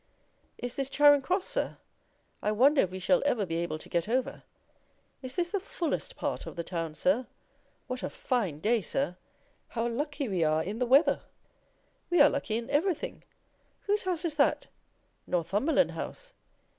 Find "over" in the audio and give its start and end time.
4.09-4.41